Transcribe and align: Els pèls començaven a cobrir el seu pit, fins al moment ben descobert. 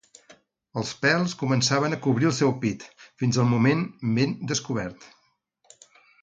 Els 0.81 0.93
pèls 1.01 1.35
començaven 1.41 1.93
a 1.97 1.99
cobrir 2.05 2.29
el 2.29 2.33
seu 2.39 2.55
pit, 2.63 2.87
fins 3.23 3.39
al 3.45 3.49
moment 3.53 3.85
ben 4.19 4.35
descobert. 4.55 5.07